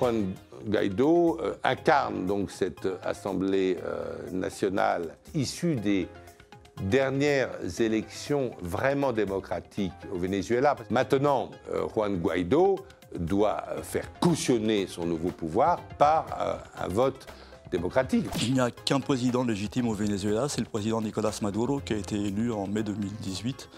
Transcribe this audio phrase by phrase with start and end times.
[0.00, 0.32] Juan
[0.66, 6.08] Guaido euh, incarne donc cette Assemblée euh, nationale issue des
[6.82, 7.50] dernières
[7.80, 10.76] élections vraiment démocratiques au Venezuela.
[10.90, 12.78] Maintenant, euh, Juan Guaido
[13.18, 17.26] doit faire cautionner son nouveau pouvoir par euh, un vote
[17.70, 18.26] démocratique.
[18.42, 21.96] Il n'y a qu'un président légitime au Venezuela, c'est le président Nicolas Maduro qui a
[21.96, 23.68] été élu en mai 2018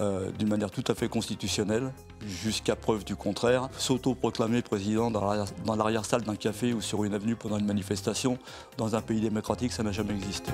[0.00, 1.92] euh, d'une manière tout à fait constitutionnelle,
[2.24, 3.68] jusqu'à preuve du contraire.
[3.78, 8.38] S'auto-proclamer président dans l'arrière- dans l'arrière-salle d'un café ou sur une avenue pendant une manifestation,
[8.76, 10.52] dans un pays démocratique, ça n'a jamais existé.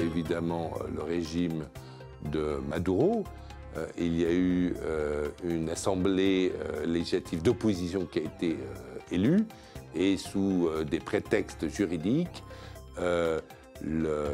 [0.00, 1.64] Évidemment euh, le régime
[2.30, 3.24] de Maduro.
[3.76, 6.52] Euh, il y a eu euh, une assemblée
[6.84, 8.56] législative d'opposition qui a été
[9.10, 9.44] élue
[9.94, 12.42] et sous des prétextes juridiques,
[12.98, 14.28] le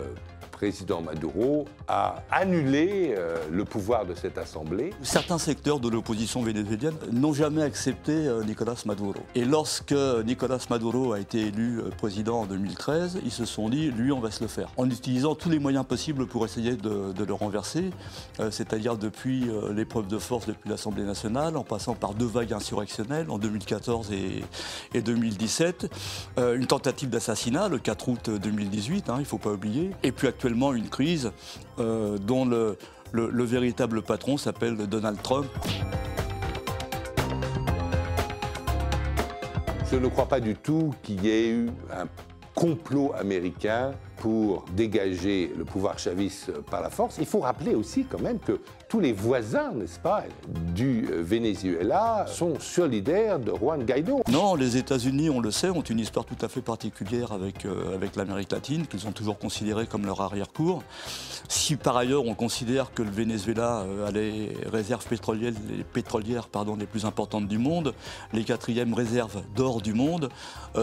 [0.62, 4.94] président Maduro a annulé euh, le pouvoir de cette assemblée.
[5.02, 9.16] Certains secteurs de l'opposition vénézuélienne n'ont jamais accepté euh, Nicolas Maduro.
[9.34, 9.92] Et lorsque
[10.24, 14.20] Nicolas Maduro a été élu euh, président en 2013, ils se sont dit, lui, on
[14.20, 14.68] va se le faire.
[14.76, 17.90] En utilisant tous les moyens possibles pour essayer de, le renverser,
[18.50, 23.38] c'est-à-dire depuis l'épreuve de force depuis l'Assemblée nationale, en passant par deux vagues insurrectionnelles en
[23.38, 24.44] 2014 et,
[24.94, 25.90] et 2017,
[26.38, 30.12] euh, une tentative d'assassinat le 4 août 2018, hein, il ne faut pas oublier, et
[30.12, 31.32] puis actuellement une crise
[31.78, 32.76] euh, dont le,
[33.12, 35.46] le- le véritable patron s'appelle Donald Trump.
[39.90, 42.06] Je ne crois pas du tout qu'il y ait eu un
[42.54, 43.92] complot américain
[44.22, 47.16] pour dégager le pouvoir chaviste par la force.
[47.18, 48.60] Il faut rappeler aussi quand même que
[48.92, 50.24] tous les voisins, n'est-ce pas,
[50.74, 54.20] du euh, Venezuela sont solidaires de Juan Guaido.
[54.30, 57.94] Non, les États-Unis, on le sait, ont une histoire tout à fait particulière avec, euh,
[57.94, 60.82] avec l'Amérique latine, qu'ils ont toujours considérée comme leur arrière-cour.
[61.48, 66.76] Si par ailleurs on considère que le Venezuela euh, a les réserves pétrolières, les pardon,
[66.76, 67.94] les plus importantes du monde,
[68.34, 70.28] les quatrièmes réserves d'or du monde,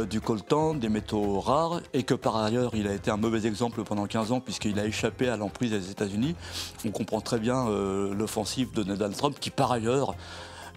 [0.10, 3.84] du coltan, des métaux rares, et que par ailleurs il a été un mauvais exemple
[3.84, 6.36] pendant 15 ans puisqu'il a échappé à l'emprise des États-Unis,
[6.84, 10.16] on comprend très bien euh, l'offensive de Donald Trump, qui par ailleurs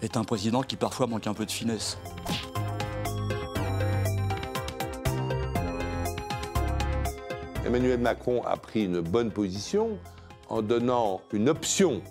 [0.02, 1.96] est un président qui parfois manque un peu de finesse.
[7.64, 9.96] Emmanuel Macron a pris une bonne position
[10.50, 12.02] en donnant une option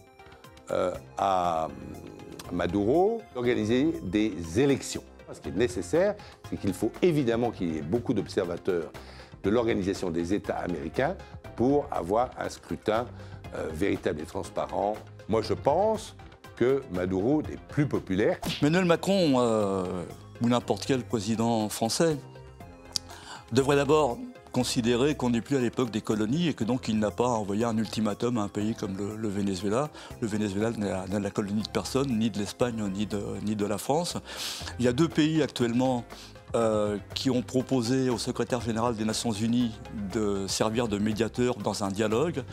[0.72, 1.68] euh, à
[2.52, 5.04] Maduro d'organiser des élections.
[5.32, 6.16] Ce qui est nécessaire,
[6.50, 8.92] c'est qu'il faut évidemment qu'il y ait beaucoup d'observateurs
[9.44, 11.16] de l'Organisation des États américains
[11.56, 13.06] pour avoir un scrutin
[13.56, 14.96] euh, véritable et transparent.
[15.28, 16.16] Moi, je pense
[16.56, 18.38] que Maduro est plus populaire.
[18.62, 19.84] Emmanuel Macron, euh,
[20.42, 22.18] ou n'importe quel président français,
[23.52, 24.18] devrait d'abord
[24.52, 27.64] considérer qu'on n'est plus à l'époque des colonies et que donc il n'a pas envoyé
[27.64, 29.90] un ultimatum à un pays comme le, Venezuela.
[30.20, 33.06] Le Venezuela n'est la, n'est colonie de personne, ni de l'Espagne, ni
[33.56, 34.18] de la France.
[34.80, 36.04] Il y a deux pays actuellement
[36.56, 39.72] euh, qui ont proposé au secrétaire général des Nations Unies
[40.14, 42.44] de servir de médiateur dans un dialogue,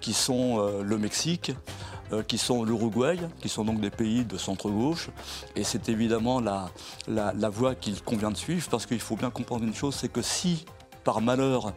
[0.00, 1.52] qui sont euh, le Mexique,
[2.12, 5.10] euh, qui sont l'Uruguay, qui sont donc des pays de centre-gauche.
[5.56, 6.70] Et c'est évidemment la,
[7.08, 10.12] la, la voie qu'il convient de suivre, parce qu'il faut bien comprendre une chose, c'est
[10.12, 10.64] que si,
[11.04, 11.72] par malheur,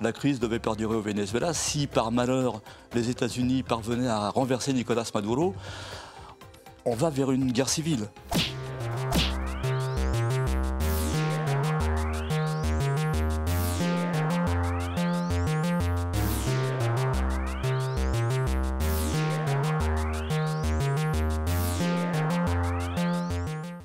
[0.00, 2.60] la crise devait perdurer au Venezuela, si par malheur
[2.94, 5.54] les États-Unis parvenaient à renverser Nicolas Maduro,
[6.84, 8.08] on va vers une guerre civile.